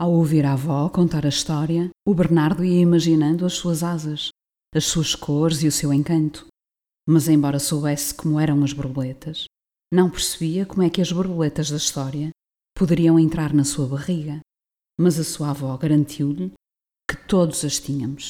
[0.00, 4.30] Ao ouvir a avó contar a história, o Bernardo ia imaginando as suas asas,
[4.74, 6.46] as suas cores e o seu encanto.
[7.06, 9.44] Mas, embora soubesse como eram as borboletas,
[9.92, 12.30] não percebia como é que as borboletas da história
[12.74, 14.40] poderiam entrar na sua barriga.
[14.98, 16.50] Mas a sua avó garantiu-lhe
[17.06, 18.28] que todos as tínhamos.